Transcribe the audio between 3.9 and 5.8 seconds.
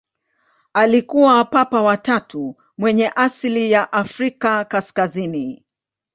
Afrika kaskazini.